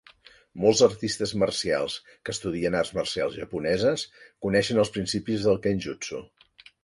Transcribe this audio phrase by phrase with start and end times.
[0.61, 4.05] Molts artistes marcials que estudien arts marcials japoneses
[4.47, 6.23] coneixen els principis del kenjutsu.